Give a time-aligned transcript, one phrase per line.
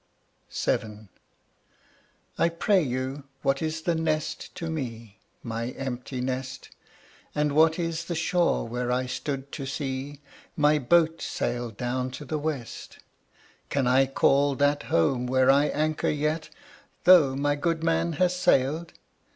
[0.51, 1.09] VII.
[2.35, 6.69] I pray you, what is the nest to me, My empty nest?
[7.35, 10.19] And what is the shore where I stood to see
[10.57, 12.97] My boat sail down to the west?
[13.69, 16.49] Can I call that home where I anchor yet,
[17.03, 18.93] Though my good man has sailed?